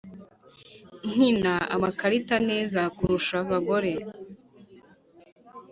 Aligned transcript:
nkina 1.11 1.53
amakarita 1.75 2.35
neza 2.49 2.81
kurusha 2.95 3.33
abagore 3.43 3.91